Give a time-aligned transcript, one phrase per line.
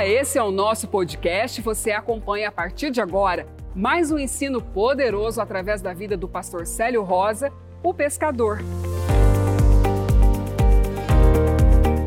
[0.00, 1.60] Olá, esse é o nosso podcast.
[1.60, 6.66] Você acompanha a partir de agora mais um ensino poderoso através da vida do pastor
[6.66, 7.52] Célio Rosa,
[7.82, 8.60] o pescador.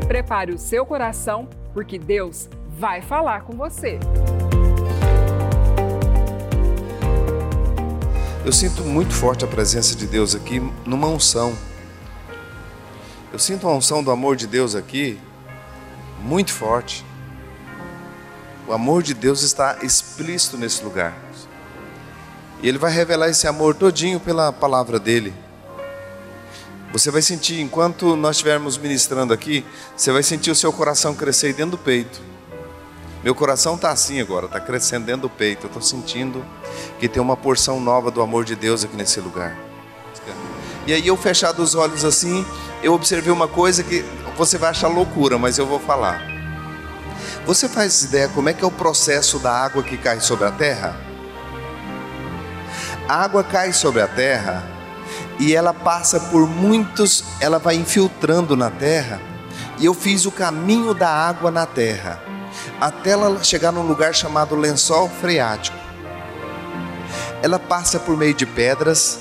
[0.08, 4.00] Prepare o seu coração, porque Deus vai falar com você.
[8.44, 11.56] Eu sinto muito forte a presença de Deus aqui numa unção.
[13.32, 15.20] Eu sinto uma unção do amor de Deus aqui
[16.24, 17.06] muito forte.
[18.68, 21.14] O amor de Deus está explícito nesse lugar.
[22.62, 25.34] E Ele vai revelar esse amor todinho pela palavra dele.
[26.94, 29.66] Você vai sentir, enquanto nós estivermos ministrando aqui,
[29.98, 32.22] você vai sentir o seu coração crescer dentro do peito.
[33.24, 35.66] Meu coração está assim agora, está crescendo dentro do peito.
[35.66, 36.46] Eu estou sentindo
[37.00, 39.58] que tem uma porção nova do amor de Deus aqui nesse lugar.
[40.86, 42.46] E aí eu fechado os olhos assim,
[42.82, 44.06] eu observei uma coisa que
[44.38, 46.33] você vai achar loucura, mas eu vou falar.
[47.46, 50.52] Você faz ideia como é que é o processo da água que cai sobre a
[50.52, 50.96] terra?
[53.08, 54.64] A água cai sobre a terra
[55.40, 59.20] e ela passa por muitos, ela vai infiltrando na terra.
[59.78, 62.34] E eu fiz o caminho da água na terra
[62.80, 65.78] até ela chegar num lugar chamado lençol freático.
[67.42, 69.20] Ela passa por meio de pedras,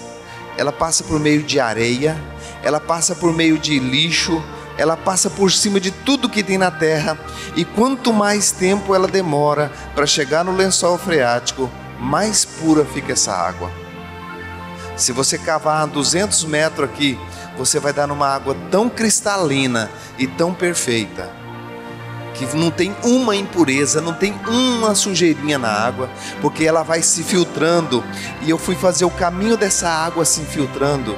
[0.56, 2.16] ela passa por meio de areia,
[2.62, 4.42] ela passa por meio de lixo,
[4.78, 7.18] ela passa por cima de tudo que tem na terra,
[7.56, 13.32] e quanto mais tempo ela demora para chegar no lençol freático, mais pura fica essa
[13.32, 13.70] água.
[14.96, 17.18] Se você cavar 200 metros aqui,
[17.56, 21.42] você vai dar numa água tão cristalina e tão perfeita
[22.34, 26.08] que não tem uma impureza, não tem uma sujeirinha na água,
[26.40, 28.02] porque ela vai se filtrando.
[28.40, 31.16] E eu fui fazer o caminho dessa água se infiltrando,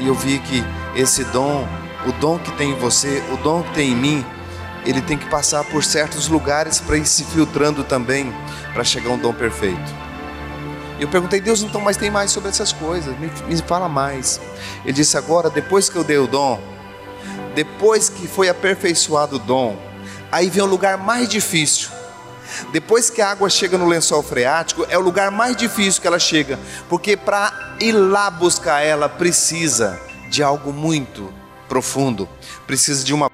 [0.00, 0.62] e eu vi que
[0.94, 1.66] esse dom,
[2.06, 4.26] o dom que tem em você, o dom que tem em mim,
[4.84, 8.34] ele tem que passar por certos lugares para ir se filtrando também,
[8.72, 10.04] para chegar um dom perfeito.
[11.00, 14.40] Eu perguntei, Deus, então, mas tem mais sobre essas coisas, me, me fala mais.
[14.84, 16.60] Ele disse: agora, depois que eu dei o dom,
[17.54, 19.76] depois que foi aperfeiçoado o dom,
[20.34, 21.90] Aí vem o lugar mais difícil.
[22.72, 26.18] Depois que a água chega no lençol freático, é o lugar mais difícil que ela
[26.18, 26.58] chega,
[26.88, 29.96] porque para ir lá buscar ela precisa
[30.28, 31.32] de algo muito
[31.74, 32.28] profundo,
[32.68, 33.28] precisa de uma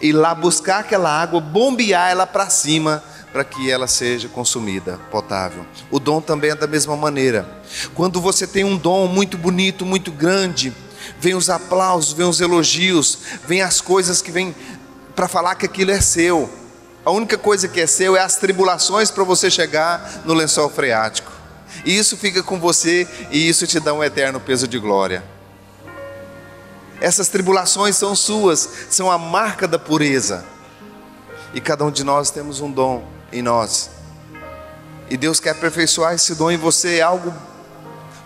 [0.00, 3.02] ir lá buscar aquela água, bombear ela para cima
[3.32, 5.66] para que ela seja consumida, potável.
[5.90, 7.44] O dom também é da mesma maneira.
[7.92, 10.72] Quando você tem um dom muito bonito, muito grande,
[11.18, 13.18] vem os aplausos, vem os elogios,
[13.48, 14.54] vem as coisas que vêm
[15.16, 16.48] para falar que aquilo é seu.
[17.04, 21.32] A única coisa que é seu é as tribulações para você chegar no lençol freático.
[21.84, 25.34] E isso fica com você e isso te dá um eterno peso de glória.
[27.00, 30.44] Essas tribulações são suas, são a marca da pureza.
[31.52, 33.90] E cada um de nós temos um dom em nós.
[35.08, 37.32] E Deus quer aperfeiçoar esse dom em você, é algo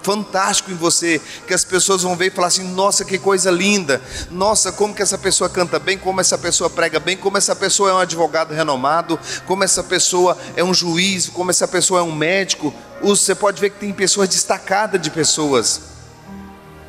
[0.03, 4.00] fantástico em você, que as pessoas vão ver e falar assim: nossa, que coisa linda,
[4.30, 7.91] nossa, como que essa pessoa canta bem, como essa pessoa prega bem, como essa pessoa
[7.91, 12.14] é um advogado renomado, como essa pessoa é um juiz, como essa pessoa é um
[12.14, 12.72] médico.
[13.03, 15.80] Você pode ver que tem pessoas destacadas de pessoas,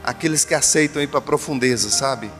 [0.03, 2.31] aqueles que aceitam ir para a profundeza, sabe?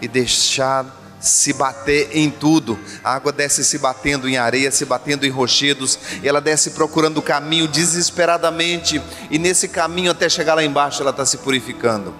[0.00, 2.78] E deixar se bater em tudo.
[3.04, 7.18] A água desce se batendo em areia, se batendo em rochedos, e ela desce procurando
[7.18, 9.00] o caminho desesperadamente,
[9.30, 12.14] e nesse caminho até chegar lá embaixo ela está se purificando.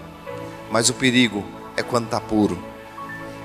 [0.69, 1.43] Mas o perigo
[1.75, 2.63] é quando está puro.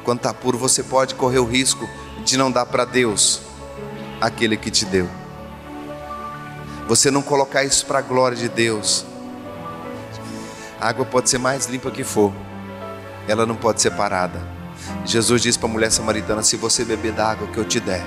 [0.04, 1.88] Quando está puro, você pode correr o risco
[2.24, 3.40] de não dar para Deus
[4.20, 5.08] aquele que te deu.
[6.86, 9.04] Você não colocar isso para a glória de Deus.
[10.80, 12.32] A água pode ser mais limpa que for,
[13.26, 14.56] ela não pode ser parada
[15.04, 18.04] Jesus disse para a mulher samaritana: Se você beber da água que eu te der,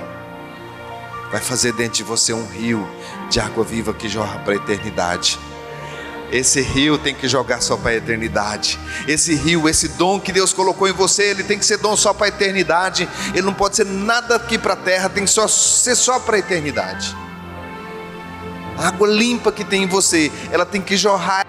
[1.30, 2.86] vai fazer dentro de você um rio
[3.28, 5.38] de água viva que jorra para a eternidade.
[6.30, 8.78] Esse rio tem que jogar só para a eternidade.
[9.08, 12.14] Esse rio, esse dom que Deus colocou em você, ele tem que ser dom só
[12.14, 13.08] para a eternidade.
[13.34, 16.36] Ele não pode ser nada aqui para a terra, tem que só, ser só para
[16.36, 17.16] a eternidade.
[18.78, 21.44] A água limpa que tem em você, ela tem que jorrar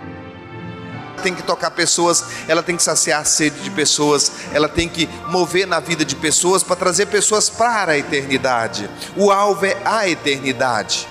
[1.21, 5.07] tem que tocar pessoas, ela tem que saciar a sede de pessoas, ela tem que
[5.27, 8.89] mover na vida de pessoas para trazer pessoas para a eternidade.
[9.15, 11.07] O alvo é a eternidade.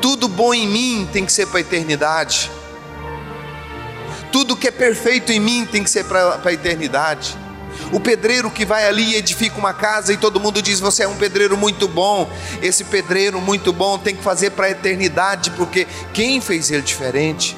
[0.00, 2.50] Tudo bom em mim tem que ser para a eternidade.
[4.32, 7.36] Tudo que é perfeito em mim tem que ser para a eternidade.
[7.92, 11.08] O pedreiro que vai ali e edifica uma casa e todo mundo diz: Você é
[11.08, 12.30] um pedreiro muito bom.
[12.62, 17.56] Esse pedreiro muito bom tem que fazer para a eternidade, porque quem fez ele diferente?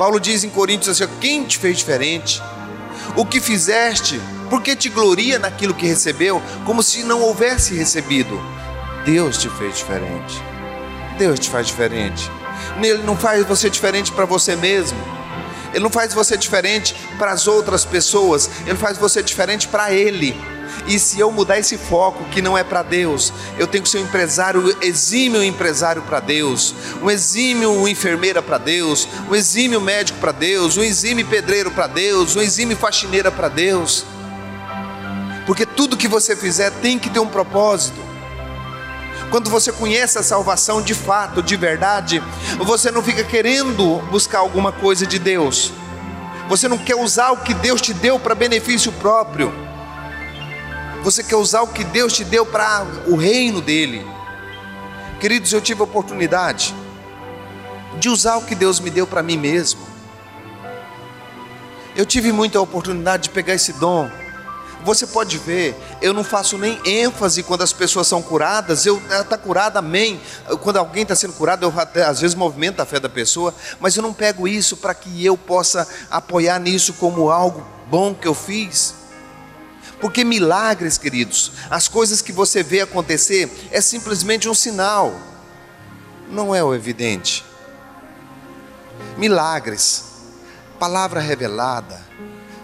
[0.00, 2.42] Paulo diz em Coríntios assim: quem te fez diferente?
[3.16, 4.18] O que fizeste?
[4.48, 8.40] Por que te gloria naquilo que recebeu, como se não houvesse recebido?
[9.04, 10.42] Deus te fez diferente.
[11.18, 12.30] Deus te faz diferente.
[12.82, 14.98] Ele não faz você diferente para você mesmo.
[15.74, 18.48] Ele não faz você diferente para as outras pessoas.
[18.66, 20.34] Ele faz você diferente para Ele.
[20.86, 23.98] E se eu mudar esse foco que não é para Deus, eu tenho que ser
[23.98, 30.32] um empresário, exímio empresário para Deus, um exímio enfermeira para Deus, um exímio médico para
[30.32, 34.04] Deus, um exímio pedreiro para Deus, um exímio faxineira para Deus.
[35.46, 38.00] Porque tudo que você fizer tem que ter um propósito.
[39.30, 42.20] Quando você conhece a salvação de fato, de verdade,
[42.58, 45.72] você não fica querendo buscar alguma coisa de Deus.
[46.48, 49.69] Você não quer usar o que Deus te deu para benefício próprio.
[51.02, 54.06] Você quer usar o que Deus te deu para o reino dele.
[55.18, 56.74] Queridos, eu tive a oportunidade
[57.98, 59.80] de usar o que Deus me deu para mim mesmo.
[61.96, 64.10] Eu tive muita oportunidade de pegar esse dom
[64.82, 69.36] você pode ver, eu não faço nem ênfase quando as pessoas são curadas, eu está
[69.36, 70.20] curada, amém.
[70.62, 73.94] Quando alguém está sendo curado, eu até, às vezes movimento a fé da pessoa, mas
[73.94, 78.34] eu não pego isso para que eu possa apoiar nisso como algo bom que eu
[78.34, 78.94] fiz.
[80.00, 85.14] Porque milagres, queridos, as coisas que você vê acontecer é simplesmente um sinal,
[86.30, 87.44] não é o evidente.
[89.16, 90.04] Milagres,
[90.78, 92.00] palavra revelada,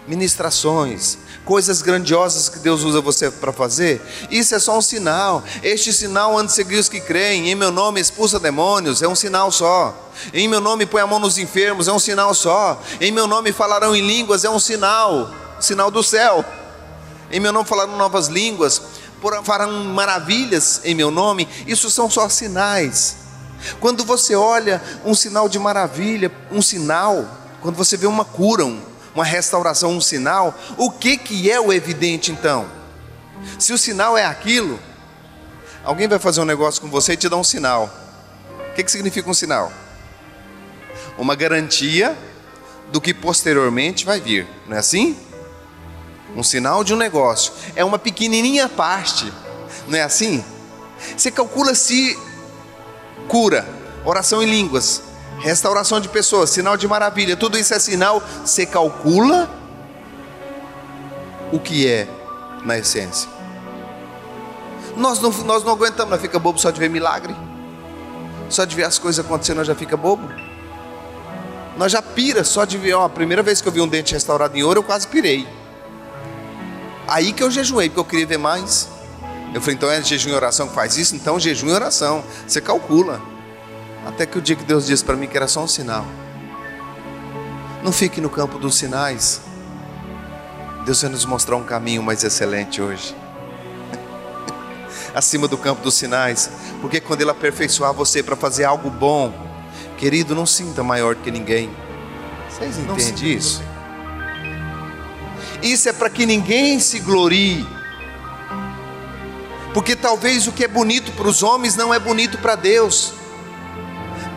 [0.07, 4.01] ministrações, coisas grandiosas que Deus usa você para fazer,
[4.31, 5.43] isso é só um sinal.
[5.61, 7.49] Este sinal ande seguir os que creem.
[7.49, 10.11] Em meu nome expulsa demônios, é um sinal só.
[10.33, 12.81] Em meu nome põe a mão nos enfermos, é um sinal só.
[12.99, 16.43] Em meu nome falarão em línguas, é um sinal, sinal do céu.
[17.31, 18.81] Em meu nome falarão novas línguas,
[19.43, 21.47] farão maravilhas em meu nome.
[21.65, 23.17] Isso são só sinais.
[23.79, 27.25] Quando você olha um sinal de maravilha, um sinal,
[27.61, 28.81] quando você vê uma cura, um,
[29.13, 32.67] uma restauração, um sinal, o que, que é o evidente então?
[33.59, 34.79] Se o sinal é aquilo,
[35.83, 37.89] alguém vai fazer um negócio com você e te dá um sinal.
[38.71, 39.71] O que, que significa um sinal?
[41.17, 42.15] Uma garantia
[42.91, 45.17] do que posteriormente vai vir, não é assim?
[46.35, 49.31] Um sinal de um negócio, é uma pequenininha parte,
[49.87, 50.43] não é assim?
[51.15, 52.17] Você calcula se
[53.27, 53.67] cura,
[54.05, 55.01] oração em línguas,
[55.39, 59.49] restauração de pessoas, sinal de maravilha, tudo isso é sinal, você calcula
[61.51, 62.07] o que é
[62.63, 63.29] na essência.
[64.95, 67.35] Nós não, nós não aguentamos, nós fica bobo só de ver milagre,
[68.49, 70.27] só de ver as coisas acontecendo, nós já fica bobo.
[71.77, 74.13] Nós já pira só de ver, ó, a primeira vez que eu vi um dente
[74.13, 75.47] restaurado em ouro, eu quase pirei.
[77.07, 78.89] Aí que eu jejuei, porque eu queria ver mais.
[79.53, 81.15] Eu falei, então é jejum e oração que faz isso?
[81.15, 82.23] Então jejum e oração.
[82.45, 83.21] Você calcula.
[84.05, 86.05] Até que o dia que Deus disse para mim que era só um sinal.
[87.83, 89.41] Não fique no campo dos sinais.
[90.85, 93.15] Deus vai nos mostrar um caminho mais excelente hoje.
[95.15, 96.49] Acima do campo dos sinais.
[96.81, 99.33] Porque quando Ele aperfeiçoar você para fazer algo bom,
[99.97, 101.69] querido, não sinta maior que ninguém.
[102.49, 103.61] Vocês entendem isso?
[105.61, 107.67] Isso é para que ninguém se glorie.
[109.73, 113.13] Porque talvez o que é bonito para os homens não é bonito para Deus.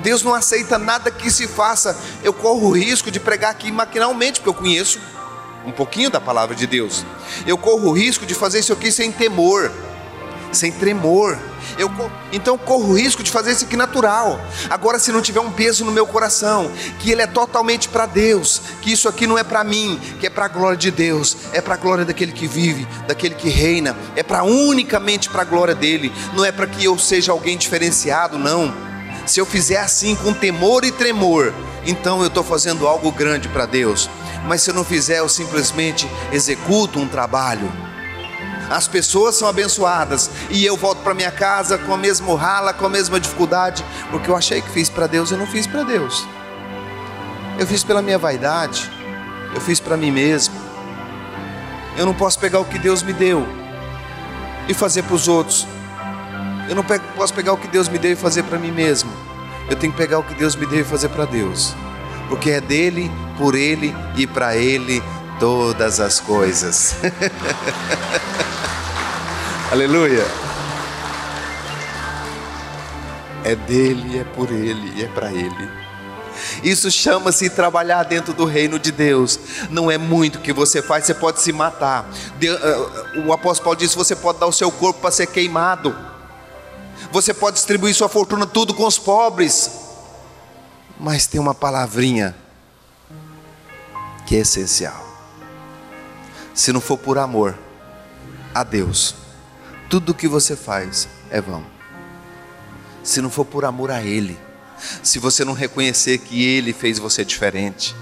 [0.03, 1.99] Deus não aceita nada que se faça.
[2.23, 4.99] Eu corro o risco de pregar aqui maquinalmente, porque eu conheço
[5.65, 7.05] um pouquinho da palavra de Deus.
[7.47, 9.71] Eu corro o risco de fazer isso aqui sem temor,
[10.53, 11.39] sem tremor.
[11.79, 11.91] Eu,
[12.33, 14.41] então corro o risco de fazer isso aqui natural.
[14.69, 18.61] Agora, se não tiver um peso no meu coração, que ele é totalmente para Deus,
[18.83, 21.61] que isso aqui não é para mim, que é para a glória de Deus, é
[21.61, 25.75] para a glória daquele que vive, daquele que reina, é para unicamente para a glória
[25.75, 28.91] dele, não é para que eu seja alguém diferenciado, não
[29.27, 31.55] se eu fizer assim com temor e tremor,
[31.87, 34.11] então eu estou fazendo algo grande para Deus.
[34.47, 37.71] Mas se eu não fizer, eu simplesmente executo um trabalho.
[38.71, 42.87] As pessoas são abençoadas e eu volto para minha casa com a mesma rala, com
[42.87, 46.27] a mesma dificuldade, porque eu achei que fiz para Deus, eu não fiz para Deus.
[47.59, 48.91] Eu fiz pela minha vaidade,
[49.55, 50.55] eu fiz para mim mesmo.
[51.99, 53.47] Eu não posso pegar o que Deus me deu
[54.69, 55.67] e fazer para os outros
[56.71, 59.11] eu não posso pegar o que Deus me deu e fazer para mim mesmo.
[59.69, 61.75] Eu tenho que pegar o que Deus me deu e fazer para Deus.
[62.29, 65.03] Porque é dele, por ele e para ele
[65.41, 66.95] todas as coisas.
[69.71, 70.27] Aleluia.
[73.45, 75.71] É dele, é por ele é para ele.
[76.65, 79.39] Isso chama-se trabalhar dentro do reino de Deus.
[79.71, 82.11] Não é muito que você faz, você pode se matar.
[82.43, 85.97] Eh, o apóstolo Paulo disse: você pode dar o seu corpo para ser queimado.
[87.13, 89.71] Você pode distribuir sua fortuna tudo com os pobres.
[90.99, 92.35] Mas tem uma palavrinha
[94.27, 95.09] que é essencial.
[96.55, 97.57] se não for por amor
[98.55, 99.15] a Deus,
[99.91, 101.67] tudo que você faz é vão.
[103.03, 104.39] Se não for por amor a Ele,
[105.03, 107.95] se você não reconhecer que Ele fez você diferente,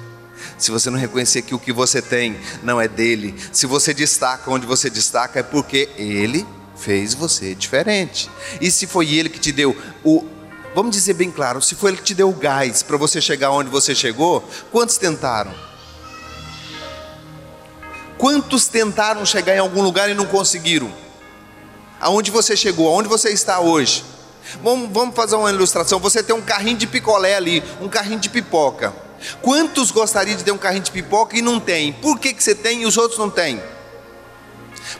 [0.58, 4.50] se você não reconhecer que o que você tem não é dele, se você destaca
[4.50, 8.30] onde você destaca, é porque Ele fez você diferente.
[8.60, 10.26] E se foi Ele que te deu o.
[10.74, 13.50] Vamos dizer bem claro, se foi Ele que te deu o gás para você chegar
[13.50, 15.54] onde você chegou, quantos tentaram?
[18.18, 21.07] Quantos tentaram chegar em algum lugar e não conseguiram?
[22.00, 22.88] Aonde você chegou?
[22.88, 24.04] Aonde você está hoje?
[24.62, 25.98] Vamos, vamos fazer uma ilustração.
[25.98, 28.94] Você tem um carrinho de picolé ali, um carrinho de pipoca.
[29.42, 31.92] Quantos gostariam de ter um carrinho de pipoca e não tem?
[31.92, 33.60] Por que, que você tem e os outros não têm?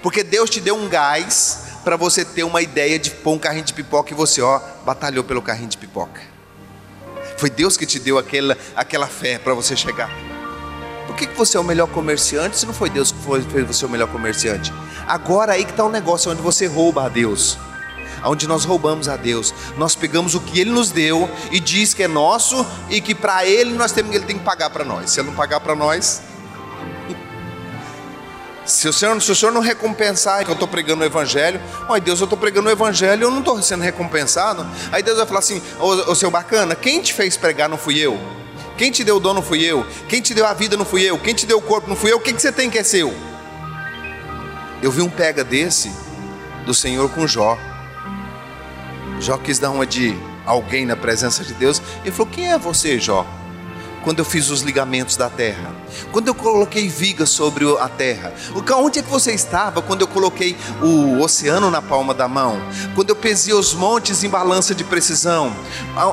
[0.02, 3.64] Porque Deus te deu um gás para você ter uma ideia de pôr um carrinho
[3.64, 6.21] de pipoca e você, ó, batalhou pelo carrinho de pipoca.
[7.37, 10.11] Foi Deus que te deu aquela, aquela fé para você chegar.
[11.19, 13.19] Que, que você é o melhor comerciante se não foi Deus que
[13.51, 14.73] fez você o melhor comerciante?
[15.07, 17.59] Agora aí que está o um negócio onde você rouba a Deus
[18.25, 19.55] onde nós roubamos a Deus.
[19.77, 23.47] Nós pegamos o que Ele nos deu e diz que é nosso e que para
[23.47, 25.11] Ele nós temos Ele tem que pagar para nós.
[25.11, 26.21] Se Ele não pagar para nós,
[28.65, 32.01] se o, senhor, se o senhor não recompensar que eu estou pregando o Evangelho, oi
[32.01, 34.67] Deus, eu estou pregando o Evangelho, eu não estou sendo recompensado.
[34.93, 37.99] Aí Deus vai falar assim: Ô, ô seu bacana, quem te fez pregar não fui
[37.99, 38.19] eu.
[38.78, 39.85] Quem te deu o dom não fui eu.
[40.08, 41.18] Quem te deu a vida não fui eu.
[41.18, 42.16] Quem te deu o corpo não fui eu.
[42.16, 43.12] O que, que você tem que é seu?
[44.80, 45.92] Eu vi um pega desse
[46.64, 47.58] do Senhor com Jó.
[49.20, 50.16] Jó quis dar uma de
[50.47, 53.26] alguém na presença de Deus e falou: Quem é você, Jó?
[54.05, 55.75] Quando eu fiz os ligamentos da terra,
[56.12, 58.33] quando eu coloquei vigas sobre a terra,
[58.76, 62.59] onde é que você estava quando eu coloquei o oceano na palma da mão?
[62.95, 65.52] Quando eu pesei os montes em balança de precisão?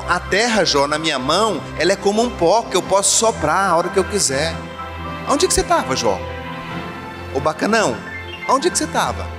[0.08, 3.70] A terra, Jó, na minha mão, ela é como um pó que eu posso soprar
[3.70, 4.54] a hora que eu quiser.
[5.28, 6.20] Onde é que você estava, Jó?
[7.34, 7.96] Ô bacanão,
[8.48, 9.35] onde é que você estava?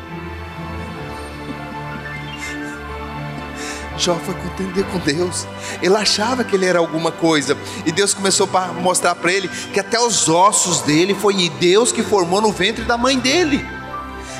[3.98, 5.48] Jó foi contender com Deus.
[5.82, 7.58] Ele achava que ele era alguma coisa.
[7.86, 12.04] E Deus começou a mostrar para ele que até os ossos dele foi Deus que
[12.04, 13.66] formou no ventre da mãe dele.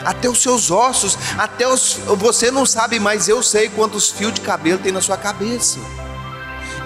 [0.06, 2.00] Até os seus ossos, até os.
[2.18, 5.80] Você não sabe, mas eu sei quantos fios de cabelo tem na sua cabeça.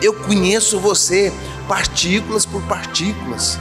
[0.01, 1.32] Eu conheço você,
[1.68, 3.60] partículas por partículas.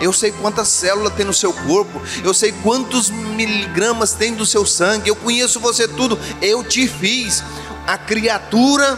[0.00, 2.00] Eu sei quantas células tem no seu corpo.
[2.24, 5.08] Eu sei quantos miligramas tem do seu sangue.
[5.08, 6.18] Eu conheço você tudo.
[6.40, 7.42] Eu te fiz
[7.90, 8.96] a criatura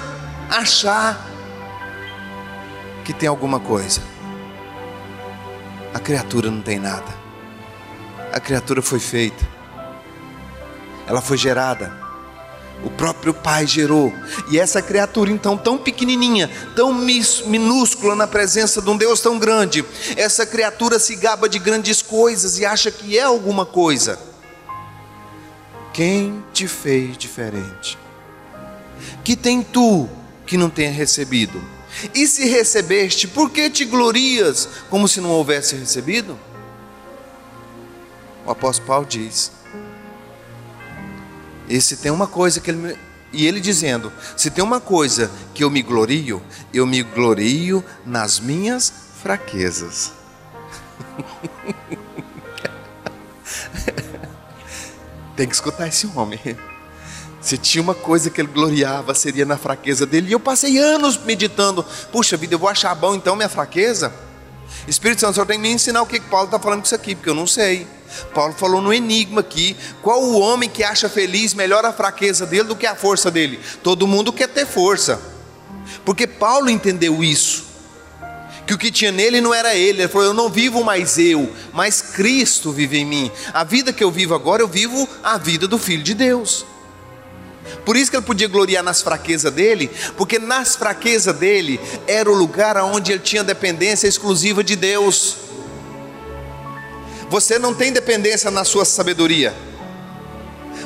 [0.50, 1.26] achar
[3.02, 4.02] que tem alguma coisa.
[5.94, 7.11] A criatura não tem nada.
[8.30, 9.49] A criatura foi feita.
[11.06, 11.90] Ela foi gerada.
[12.84, 14.12] O próprio Pai gerou.
[14.50, 19.82] E essa criatura, então, tão pequenininha, tão minúscula na presença de um Deus tão grande,
[20.18, 24.18] essa criatura se gaba de grandes coisas e acha que é alguma coisa.
[25.94, 27.96] Quem te fez diferente?
[29.25, 30.09] Que tem tu
[30.47, 31.62] que não tenha recebido?
[32.14, 36.38] E se recebeste, por que te glorias como se não houvesse recebido?
[38.47, 39.52] O apóstolo Paulo diz:
[41.68, 42.97] E se tem uma coisa que ele
[43.32, 46.42] e ele dizendo: Se tem uma coisa que eu me glorio,
[46.73, 48.92] eu me glorio nas minhas
[49.23, 50.12] fraquezas.
[55.37, 56.38] tem que escutar esse homem.
[57.42, 60.28] Se tinha uma coisa que ele gloriava, seria na fraqueza dele.
[60.28, 64.12] E eu passei anos meditando: puxa vida, eu vou achar bom então minha fraqueza?
[64.87, 67.14] Espírito Santo, o senhor tem que me ensinar o que, Paulo está falando isso aqui,
[67.14, 67.87] porque eu não sei.
[68.32, 72.64] Paulo falou no enigma aqui: qual o homem que acha feliz melhor a fraqueza dele
[72.64, 73.58] do que a força dele?
[73.82, 75.20] Todo mundo quer ter força,
[76.04, 77.72] porque Paulo entendeu isso.
[78.64, 81.52] Que o que tinha nele não era ele, ele falou: Eu não vivo mais eu,
[81.72, 83.32] mas Cristo vive em mim.
[83.52, 86.64] A vida que eu vivo agora, eu vivo a vida do Filho de Deus.
[87.85, 92.35] Por isso que ele podia gloriar nas fraquezas dele, porque nas fraquezas dele era o
[92.35, 95.37] lugar onde ele tinha dependência exclusiva de Deus.
[97.29, 99.55] Você não tem dependência na sua sabedoria.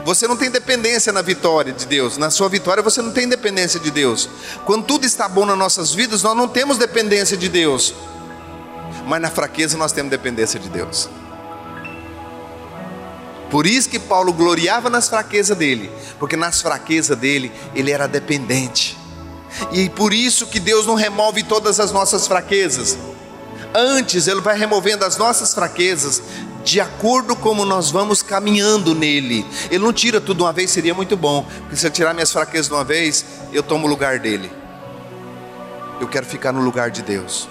[0.05, 2.17] Você não tem dependência na vitória de Deus.
[2.17, 4.29] Na sua vitória você não tem dependência de Deus.
[4.65, 7.93] Quando tudo está bom nas nossas vidas, nós não temos dependência de Deus.
[9.05, 11.09] Mas na fraqueza nós temos dependência de Deus.
[13.51, 18.97] Por isso que Paulo gloriava nas fraquezas dele, porque nas fraquezas dele ele era dependente.
[19.73, 22.99] E por isso que Deus não remove todas as nossas fraquezas.
[23.75, 26.23] Antes ele vai removendo as nossas fraquezas
[26.67, 29.47] de acordo como nós vamos caminhando nele.
[29.71, 32.33] Ele não tira tudo de uma vez, seria muito bom, porque se eu tirar minhas
[32.33, 34.51] fraquezas de uma vez, eu tomo o lugar dele.
[36.01, 37.49] Eu quero ficar no lugar de Deus.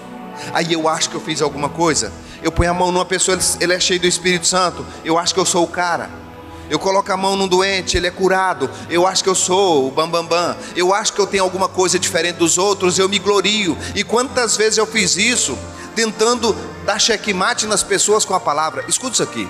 [0.52, 2.12] Aí eu acho que eu fiz alguma coisa,
[2.42, 4.84] Eu ponho a mão numa pessoa, ele é cheio do Espírito Santo.
[5.04, 6.10] Eu acho que eu sou o cara.
[6.68, 8.68] Eu coloco a mão num doente, ele é curado.
[8.90, 10.28] Eu acho que eu sou o bambambam.
[10.28, 10.56] Bam, bam.
[10.74, 12.98] Eu acho que eu tenho alguma coisa diferente dos outros.
[12.98, 13.76] Eu me glorio.
[13.94, 15.56] E quantas vezes eu fiz isso,
[15.94, 18.84] tentando dar checkmate nas pessoas com a palavra?
[18.88, 19.48] Escuta isso aqui.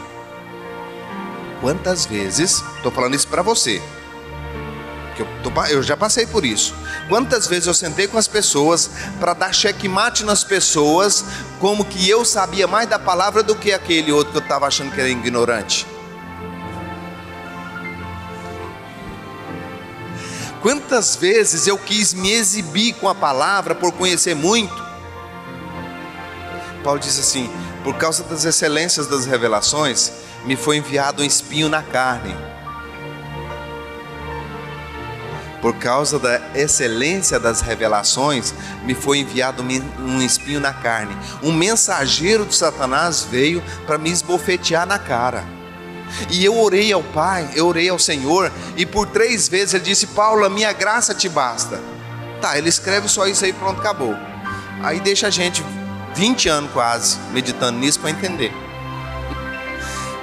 [1.60, 3.82] Quantas vezes, estou falando isso para você,
[5.16, 6.74] que eu, tô, eu já passei por isso.
[7.08, 11.24] Quantas vezes eu sentei com as pessoas para dar checkmate nas pessoas,
[11.58, 14.92] como que eu sabia mais da palavra do que aquele outro que eu estava achando
[14.92, 15.86] que era ignorante?
[20.60, 24.84] Quantas vezes eu quis me exibir com a palavra por conhecer muito?
[26.84, 27.50] Paulo diz assim:
[27.82, 30.12] por causa das excelências das revelações,
[30.44, 32.34] me foi enviado um espinho na carne.
[35.60, 41.16] Por causa da excelência das revelações, me foi enviado um espinho na carne.
[41.42, 45.44] Um mensageiro de Satanás veio para me esbofetear na cara.
[46.30, 50.06] E eu orei ao Pai, eu orei ao Senhor, e por três vezes ele disse:
[50.08, 51.80] Paulo, a minha graça te basta.
[52.40, 54.14] Tá, ele escreve só isso aí, pronto, acabou.
[54.82, 55.64] Aí deixa a gente
[56.14, 58.65] 20 anos quase meditando nisso para entender.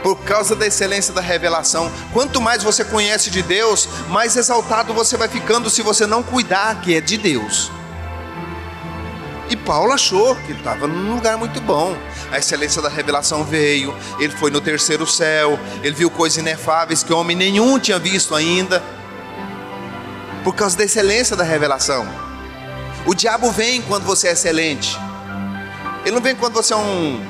[0.03, 5.15] Por causa da excelência da revelação, quanto mais você conhece de Deus, mais exaltado você
[5.15, 7.71] vai ficando se você não cuidar que é de Deus.
[9.49, 11.95] E Paulo achou que ele estava num lugar muito bom.
[12.31, 17.13] A excelência da revelação veio, ele foi no terceiro céu, ele viu coisas inefáveis que
[17.13, 18.83] homem nenhum tinha visto ainda.
[20.43, 22.05] Por causa da excelência da revelação.
[23.05, 24.97] O diabo vem quando você é excelente.
[26.03, 27.21] Ele não vem quando você é um,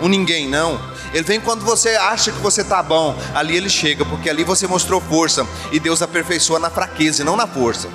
[0.00, 0.80] um ninguém, não.
[1.14, 3.16] Ele vem quando você acha que você está bom.
[3.32, 5.46] Ali ele chega, porque ali você mostrou força.
[5.72, 7.88] E Deus aperfeiçoa na fraqueza e não na força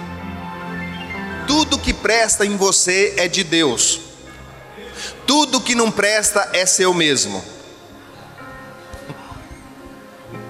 [1.50, 4.02] tudo que presta em você é de Deus,
[5.26, 7.44] tudo que não presta é seu mesmo.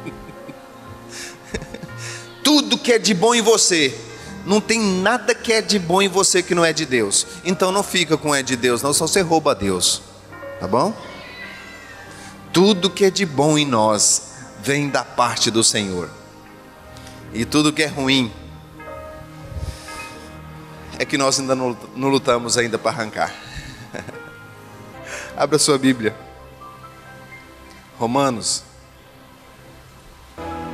[2.44, 3.98] tudo que é de bom em você,
[4.46, 7.26] não tem nada que é de bom em você que não é de Deus.
[7.46, 10.02] Então não fica com é de Deus, não, só você rouba a Deus.
[10.60, 10.94] Tá bom?
[12.62, 16.10] Tudo que é de bom em nós vem da parte do Senhor.
[17.34, 18.30] E tudo que é ruim
[20.98, 23.34] é que nós ainda não, lutamos ainda para arrancar.
[25.38, 26.14] Abra sua Bíblia.
[27.98, 28.64] Romanos.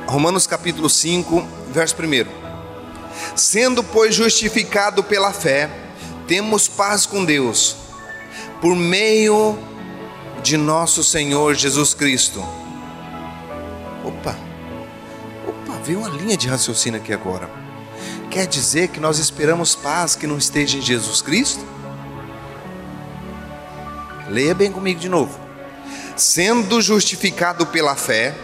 [0.08, 3.36] Romanos capítulo 5, verso 1.
[3.36, 5.70] Sendo, pois, justificado pela fé,
[6.26, 7.76] temos paz com Deus,
[8.60, 9.75] por meio de
[10.54, 12.46] nosso Senhor Jesus Cristo.
[14.04, 14.36] Opa,
[15.48, 17.66] opa, veio uma linha de raciocínio aqui agora
[18.36, 21.64] quer dizer que nós esperamos paz que não esteja em Jesus Cristo?
[24.28, 25.40] Leia bem comigo de novo.
[26.14, 28.34] Sendo justificado pela fé,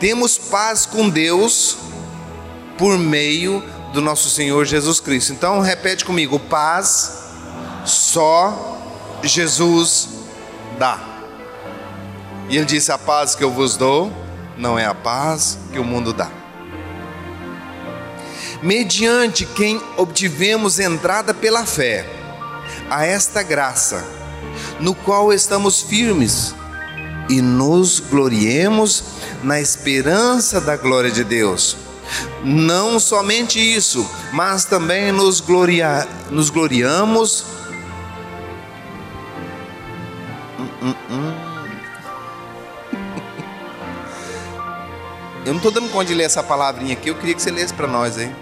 [0.00, 1.76] temos paz com Deus
[2.78, 5.34] por meio do nosso Senhor Jesus Cristo.
[5.34, 7.18] Então repete comigo: paz
[7.84, 8.80] só
[9.22, 10.08] Jesus
[10.78, 11.11] dá.
[12.48, 14.12] E ele disse: A paz que eu vos dou
[14.56, 16.42] não é a paz que o mundo dá
[18.62, 22.06] mediante quem obtivemos entrada pela fé
[22.88, 24.04] a esta graça,
[24.78, 26.54] no qual estamos firmes
[27.28, 29.04] e nos gloriemos
[29.42, 31.76] na esperança da glória de Deus.
[32.44, 37.44] Não somente isso, mas também nos, gloria, nos gloriamos.
[45.62, 48.18] Estou dando conta de ler essa palavrinha aqui, eu queria que você lesse para nós,
[48.18, 48.34] hein?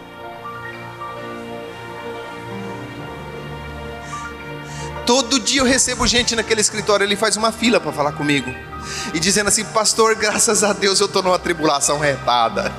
[5.05, 8.51] Todo dia eu recebo gente naquele escritório, ele faz uma fila para falar comigo.
[9.13, 12.73] E dizendo assim, pastor, graças a Deus eu estou numa tribulação retada.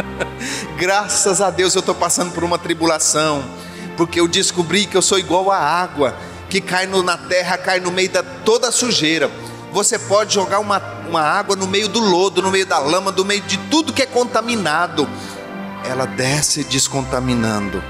[0.78, 3.44] graças a Deus eu estou passando por uma tribulação.
[3.98, 6.16] Porque eu descobri que eu sou igual a água,
[6.48, 9.30] que cai no, na terra, cai no meio da toda a sujeira.
[9.72, 10.78] Você pode jogar uma,
[11.08, 14.02] uma água no meio do lodo, no meio da lama, no meio de tudo que
[14.02, 15.08] é contaminado.
[15.84, 17.82] Ela desce descontaminando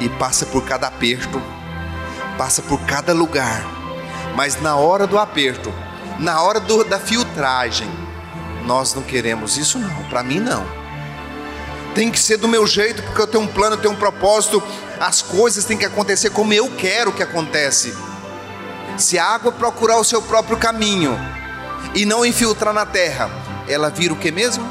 [0.00, 1.40] e passa por cada aperto
[2.36, 3.64] passa por cada lugar,
[4.34, 5.72] mas na hora do aperto,
[6.18, 7.88] na hora do, da filtragem,
[8.64, 10.64] nós não queremos isso, não, para mim não.
[11.94, 14.62] Tem que ser do meu jeito, porque eu tenho um plano, eu tenho um propósito,
[14.98, 17.94] as coisas têm que acontecer como eu quero que acontece.
[18.96, 21.18] Se a água procurar o seu próprio caminho
[21.94, 23.30] e não infiltrar na terra,
[23.68, 24.64] ela vira o que mesmo?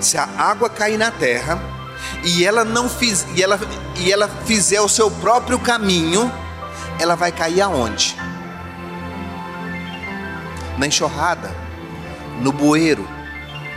[0.00, 1.60] Se a água cair na terra,
[2.24, 3.58] e ela não fiz, e ela,
[3.96, 6.32] e ela fizer o seu próprio caminho,
[6.98, 8.16] ela vai cair aonde?
[10.80, 11.54] na enxurrada,
[12.40, 13.06] no bueiro,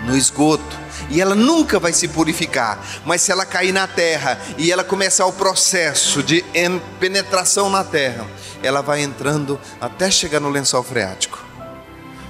[0.03, 0.77] no esgoto,
[1.09, 2.79] e ela nunca vai se purificar.
[3.05, 6.43] Mas se ela cair na terra e ela começar o processo de
[6.99, 8.25] penetração na terra,
[8.61, 11.43] ela vai entrando até chegar no lençol freático.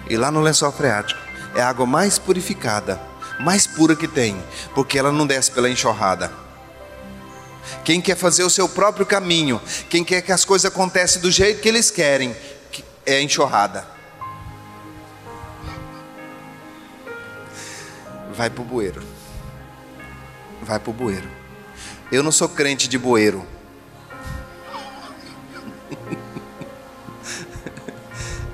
[0.09, 1.19] E lá no lençol freático
[1.55, 2.99] é a água mais purificada,
[3.39, 4.41] mais pura que tem,
[4.73, 6.31] porque ela não desce pela enxurrada.
[7.83, 11.61] Quem quer fazer o seu próprio caminho, quem quer que as coisas aconteçam do jeito
[11.61, 12.35] que eles querem,
[13.05, 13.85] é enxurrada.
[18.33, 19.01] Vai para o bueiro.
[20.61, 21.29] Vai para o bueiro.
[22.11, 23.45] Eu não sou crente de bueiro.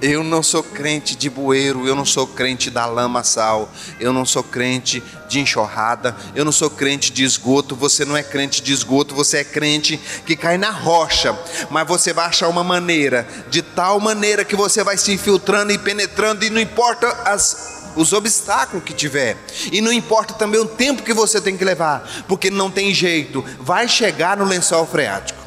[0.02, 4.26] Eu não sou crente de bueiro, eu não sou crente da lama sal, eu não
[4.26, 8.72] sou crente de enxurrada, eu não sou crente de esgoto, você não é crente de
[8.72, 11.38] esgoto, você é crente que cai na rocha,
[11.70, 15.78] mas você vai achar uma maneira, de tal maneira que você vai se infiltrando e
[15.78, 19.38] penetrando, e não importa as os obstáculos que tiver.
[19.72, 23.44] E não importa também o tempo que você tem que levar, porque não tem jeito,
[23.60, 25.40] vai chegar no lençol freático.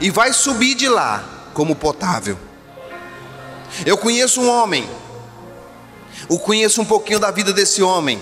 [0.00, 2.38] E vai subir de lá como potável.
[3.84, 4.88] Eu conheço um homem.
[6.28, 8.20] Eu conheço um pouquinho da vida desse homem.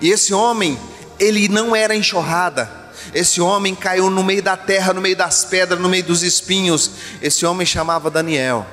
[0.00, 0.78] E esse homem,
[1.18, 2.70] ele não era enxurrada.
[3.14, 6.90] Esse homem caiu no meio da terra, no meio das pedras, no meio dos espinhos.
[7.22, 8.66] Esse homem chamava Daniel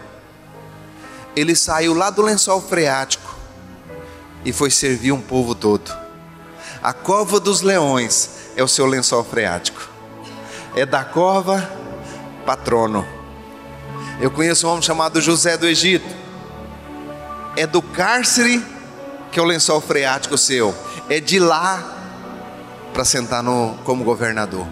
[1.35, 3.35] ele saiu lá do lençol freático
[4.43, 5.91] e foi servir um povo todo.
[6.81, 9.89] A cova dos leões é o seu lençol freático.
[10.75, 11.69] É da cova
[12.45, 13.05] patrono.
[14.19, 16.15] Eu conheço um homem chamado José do Egito.
[17.57, 18.63] É do cárcere
[19.31, 20.73] que é o lençol freático seu.
[21.09, 21.83] É de lá
[22.93, 24.65] para sentar no, como governador.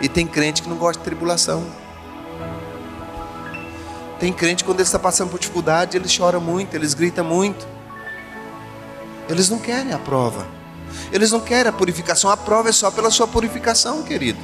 [0.00, 1.64] E tem crente que não gosta de tribulação.
[4.24, 7.68] Tem crente quando ele está passando por dificuldade, ele chora muito, eles gritam muito.
[9.28, 10.46] Eles não querem a prova.
[11.12, 12.30] Eles não querem a purificação.
[12.30, 14.38] A prova é só pela sua purificação, querido.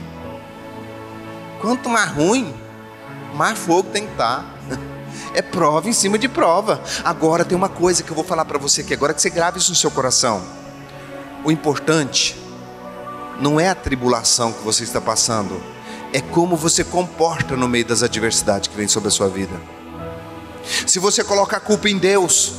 [1.62, 2.54] Quanto mais ruim,
[3.34, 4.44] mais fogo tem que estar.
[5.32, 6.82] É prova em cima de prova.
[7.02, 9.58] Agora tem uma coisa que eu vou falar para você aqui agora que você grave
[9.58, 10.42] isso no seu coração.
[11.42, 12.36] O importante
[13.40, 15.62] não é a tribulação que você está passando,
[16.12, 19.60] é como você comporta no meio das adversidades que vem sobre a sua vida.
[20.86, 22.52] Se você coloca a culpa em Deus,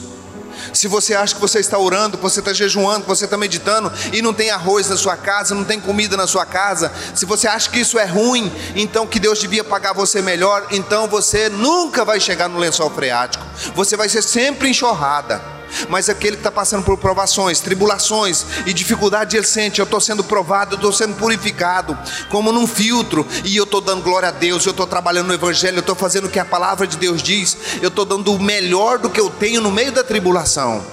[0.73, 3.91] se você acha que você está orando, que você está jejuando, que você está meditando
[4.13, 7.47] e não tem arroz na sua casa, não tem comida na sua casa, se você
[7.47, 12.05] acha que isso é ruim, então que Deus devia pagar você melhor, então você nunca
[12.05, 15.50] vai chegar no lençol freático, você vai ser sempre enxurrada.
[15.89, 20.23] Mas aquele que está passando por provações, tribulações e dificuldade, ele sente: eu estou sendo
[20.23, 21.97] provado, eu estou sendo purificado,
[22.29, 25.77] como num filtro, e eu estou dando glória a Deus, eu estou trabalhando no Evangelho,
[25.77, 28.97] eu estou fazendo o que a palavra de Deus diz, eu estou dando o melhor
[28.97, 30.83] do que eu tenho no meio da tribulação.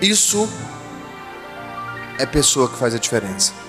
[0.00, 0.48] Isso
[2.18, 3.63] é pessoa que faz a diferença.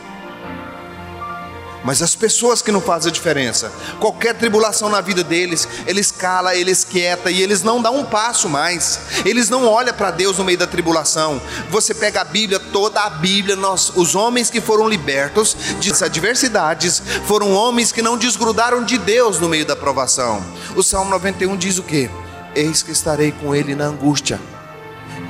[1.85, 6.55] Mas as pessoas que não fazem a diferença, qualquer tribulação na vida deles, eles cala,
[6.55, 8.99] eles quieta e eles não dão um passo mais.
[9.23, 11.39] Eles não olham para Deus no meio da tribulação.
[11.69, 17.03] Você pega a Bíblia, toda a Bíblia, nós, os homens que foram libertos de adversidades,
[17.27, 20.43] foram homens que não desgrudaram de Deus no meio da provação.
[20.75, 22.09] O Salmo 91 diz o que?
[22.55, 24.41] Eis que estarei com ele na angústia.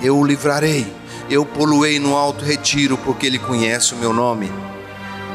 [0.02, 0.88] Eu o livrarei.
[1.30, 4.50] Eu poluei no alto retiro, porque ele conhece o meu nome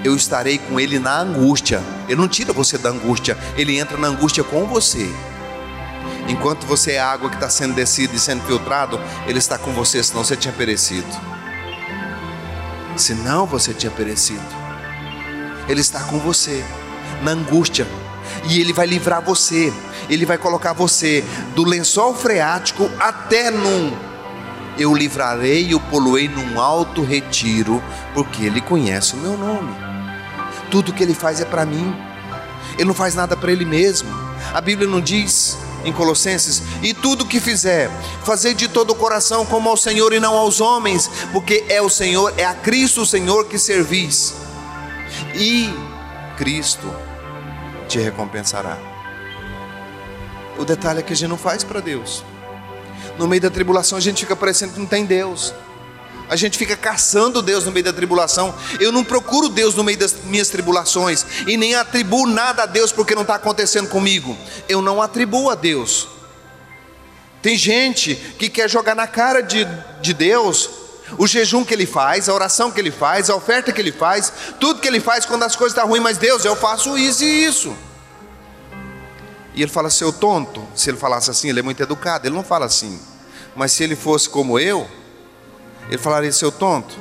[0.04, 1.82] eu estarei com ele na angústia.
[2.08, 5.10] Ele não tira você da angústia, ele entra na angústia com você.
[6.28, 10.02] Enquanto você é água que está sendo descida e sendo filtrado, ele está com você,
[10.02, 11.08] senão você tinha perecido.
[12.96, 14.44] Senão você tinha perecido.
[15.68, 16.64] Ele está com você
[17.22, 17.86] na angústia.
[18.48, 19.72] E ele vai livrar você.
[20.08, 24.10] Ele vai colocar você do lençol freático até num
[24.78, 27.82] eu livrarei e o poluei num alto retiro,
[28.14, 29.89] porque ele conhece o meu nome.
[30.70, 31.94] Tudo que ele faz é para mim.
[32.74, 34.09] Ele não faz nada para ele mesmo.
[34.52, 37.90] A Bíblia não diz em Colossenses: e tudo que fizer,
[38.24, 41.88] fazer de todo o coração como ao Senhor e não aos homens, porque é o
[41.88, 44.35] Senhor, é a Cristo o Senhor que servis.
[45.35, 45.72] E
[46.37, 46.90] Cristo
[47.88, 48.78] te recompensará.
[50.59, 52.22] O detalhe é que a gente não faz para Deus.
[53.18, 55.54] No meio da tribulação a gente fica parecendo que não tem Deus.
[56.30, 58.54] A gente fica caçando Deus no meio da tribulação.
[58.78, 62.92] Eu não procuro Deus no meio das minhas tribulações e nem atribuo nada a Deus
[62.92, 64.38] porque não está acontecendo comigo.
[64.68, 66.06] Eu não atribuo a Deus.
[67.42, 69.66] Tem gente que quer jogar na cara de,
[70.00, 70.70] de Deus
[71.18, 74.32] o jejum que ele faz, a oração que ele faz, a oferta que ele faz,
[74.60, 77.44] tudo que ele faz quando as coisas estão ruins, mas Deus, eu faço isso e
[77.44, 77.76] isso.
[79.52, 82.44] E ele fala, seu tonto, se ele falasse assim, ele é muito educado, ele não
[82.44, 83.00] fala assim.
[83.56, 84.88] Mas se ele fosse como eu,
[85.90, 86.96] ele falaria: seu tonto,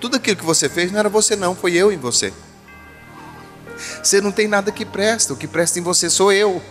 [0.00, 2.32] tudo aquilo que você fez não era você, não, foi eu em você.
[4.02, 6.62] Você não tem nada que presta, o que presta em você sou eu.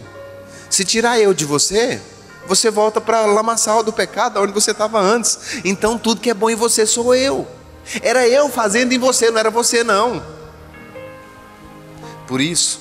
[0.70, 2.02] Se tirar eu de você,
[2.48, 5.60] você volta para a lamaçal do pecado, onde você estava antes.
[5.64, 7.48] Então tudo que é bom em você sou eu.
[8.02, 10.22] Era eu fazendo em você, não era você não.
[12.28, 12.80] Por isso,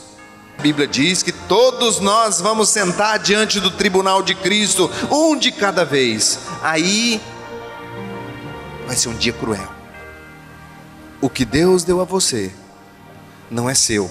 [0.58, 5.50] a Bíblia diz que todos nós vamos sentar diante do tribunal de Cristo, um de
[5.52, 6.38] cada vez.
[6.62, 7.20] Aí
[8.88, 9.68] vai ser um dia cruel.
[11.20, 12.50] O que Deus deu a você
[13.50, 14.10] não é seu,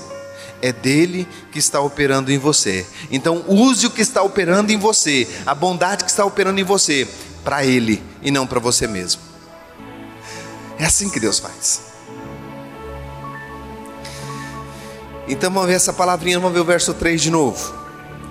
[0.62, 2.86] é dele que está operando em você.
[3.10, 7.08] Então, use o que está operando em você, a bondade que está operando em você,
[7.44, 9.22] para ele e não para você mesmo.
[10.78, 11.82] É assim que Deus faz.
[15.28, 17.87] Então vamos ver essa palavrinha, vamos ver o verso 3 de novo.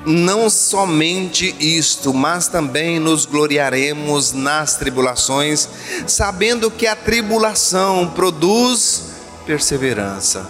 [0.06, 5.68] Não somente isto, mas também nos gloriaremos nas tribulações,
[6.06, 9.14] sabendo que a tribulação produz
[9.44, 10.48] perseverança.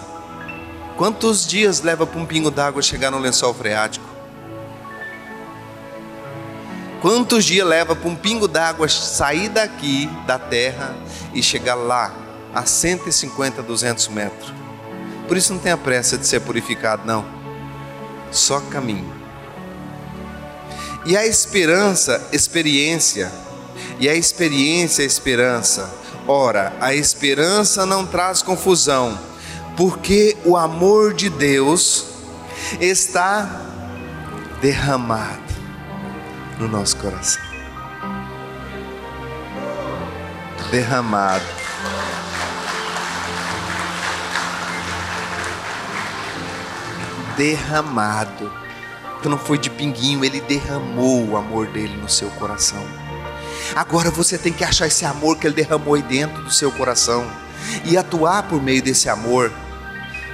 [0.95, 4.05] Quantos dias leva para um pingo d'água chegar no lençol freático?
[7.01, 10.95] Quantos dias leva para um pingo d'água sair daqui da terra
[11.33, 12.13] e chegar lá
[12.53, 14.53] a 150, 200 metros?
[15.27, 17.25] Por isso não tenha pressa de ser purificado, não.
[18.31, 19.16] Só caminho.
[21.07, 23.31] E a esperança, experiência.
[23.97, 25.89] E a experiência, esperança.
[26.27, 29.17] Ora, a esperança não traz confusão,
[29.77, 32.07] porque o amor de Deus
[32.81, 33.49] está
[34.59, 35.41] derramado
[36.59, 37.41] no nosso coração.
[40.69, 41.45] Derramado
[47.37, 48.66] derramado.
[49.27, 52.81] Não foi de pinguinho, ele derramou o amor dele no seu coração.
[53.75, 57.29] Agora você tem que achar esse amor que ele derramou aí dentro do seu coração
[57.83, 59.51] e atuar por meio desse amor,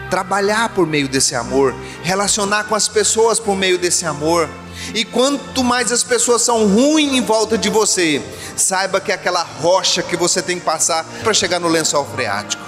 [0.10, 4.47] trabalhar por meio desse amor, relacionar com as pessoas por meio desse amor.
[4.93, 8.21] E quanto mais as pessoas são ruins em volta de você,
[8.56, 12.63] saiba que é aquela rocha que você tem que passar para chegar no lençol freático.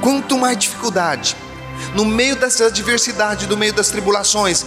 [0.00, 1.36] Quanto mais dificuldade,
[1.94, 4.64] no meio dessa adversidade, no meio das tribulações,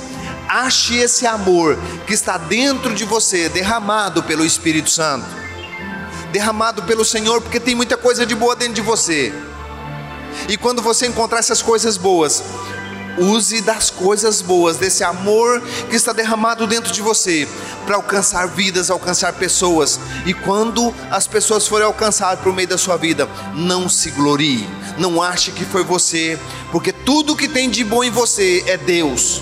[0.47, 5.25] ache esse amor que está dentro de você, derramado pelo Espírito Santo,
[6.31, 9.33] derramado pelo Senhor, porque tem muita coisa de boa dentro de você.
[10.47, 12.43] E quando você encontrar essas coisas boas,
[13.17, 17.47] use das coisas boas, desse amor que está derramado dentro de você,
[17.85, 19.99] para alcançar vidas, alcançar pessoas.
[20.25, 24.67] E quando as pessoas forem alcançadas por meio da sua vida, não se glorie,
[24.97, 26.39] não ache que foi você,
[26.71, 29.41] porque tudo que tem de bom em você é Deus.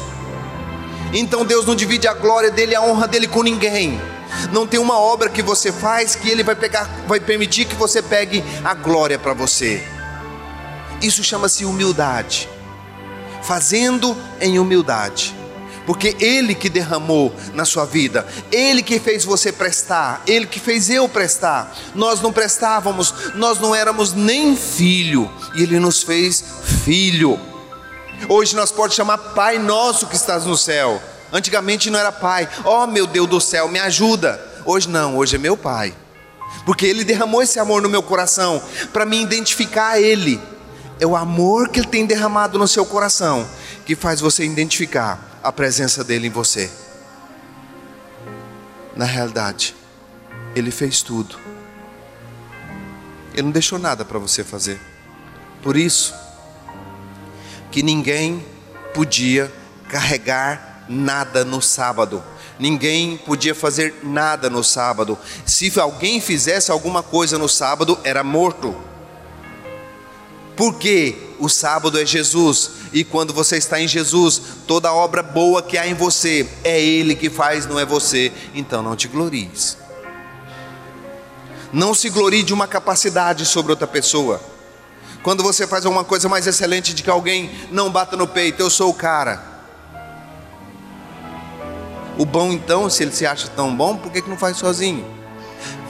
[1.13, 4.01] Então Deus não divide a glória dele, a honra dele com ninguém.
[4.51, 8.01] Não tem uma obra que você faz que ele vai pegar, vai permitir que você
[8.01, 9.85] pegue a glória para você.
[11.01, 12.49] Isso chama-se humildade.
[13.43, 15.35] Fazendo em humildade
[15.85, 20.89] porque Ele que derramou na sua vida, Ele que fez você prestar, Ele que fez
[20.89, 21.75] eu prestar.
[21.93, 26.43] Nós não prestávamos, nós não éramos nem filho, e Ele nos fez
[26.83, 27.39] filho.
[28.29, 31.01] Hoje nós podemos chamar Pai Nosso que estás no céu.
[31.31, 34.39] Antigamente não era Pai, oh meu Deus do céu, me ajuda.
[34.65, 35.93] Hoje não, hoje é meu Pai,
[36.65, 38.61] porque Ele derramou esse amor no meu coração
[38.93, 40.39] para me identificar a Ele.
[40.99, 43.45] É o amor que Ele tem derramado no seu coração
[43.85, 46.71] que faz você identificar a presença dele em você.
[48.95, 49.75] Na realidade,
[50.55, 51.37] ele fez tudo.
[53.33, 54.79] Ele não deixou nada para você fazer.
[55.61, 56.13] Por isso
[57.71, 58.45] que ninguém
[58.93, 59.51] podia
[59.89, 62.23] carregar nada no sábado.
[62.59, 65.17] Ninguém podia fazer nada no sábado.
[65.45, 68.75] Se alguém fizesse alguma coisa no sábado, era morto.
[70.55, 75.77] Porque o sábado é Jesus, e quando você está em Jesus, toda obra boa que
[75.77, 78.31] há em você é Ele que faz, não é você.
[78.53, 79.77] Então não te glories.
[81.71, 84.39] Não se glorie de uma capacidade sobre outra pessoa.
[85.23, 88.69] Quando você faz alguma coisa mais excelente de que alguém não bata no peito, eu
[88.69, 89.43] sou o cara.
[92.17, 95.03] O bom então, se ele se acha tão bom, por que, que não faz sozinho?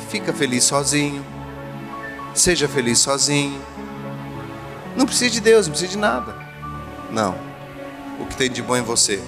[0.10, 1.26] Fica feliz sozinho.
[2.34, 3.62] Seja feliz sozinho
[4.96, 6.36] não precisa de Deus, não precisa de nada.
[7.14, 7.36] Não.
[8.20, 9.22] O que tem de bom em você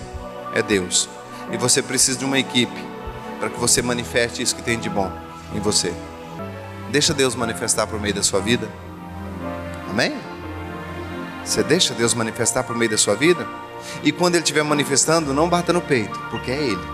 [0.53, 1.07] é Deus.
[1.51, 2.83] E você precisa de uma equipe
[3.39, 5.11] para que você manifeste isso que tem de bom
[5.53, 5.93] em você.
[6.91, 8.67] Deixa Deus manifestar por meio da sua vida.
[9.87, 10.15] Amém?
[11.43, 13.47] Você deixa Deus manifestar por meio da sua vida?
[14.03, 16.87] E quando Ele estiver manifestando, não bata no peito, porque é Ele.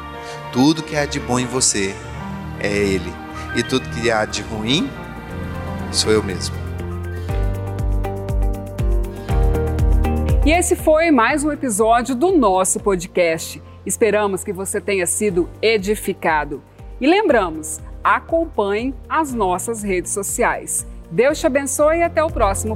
[0.52, 1.96] Tudo que há de bom em você
[2.60, 3.14] é Ele,
[3.56, 4.92] e tudo que há de ruim
[5.92, 6.61] sou eu mesmo.
[10.52, 13.64] E esse foi mais um episódio do nosso podcast.
[13.86, 16.62] Esperamos que você tenha sido edificado.
[17.00, 20.86] E lembramos, acompanhe as nossas redes sociais.
[21.10, 22.76] Deus te abençoe e até o próximo.